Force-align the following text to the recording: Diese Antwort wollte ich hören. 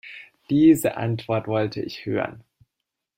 Diese 0.49 0.97
Antwort 0.97 1.45
wollte 1.47 1.79
ich 1.79 2.07
hören. 2.07 2.43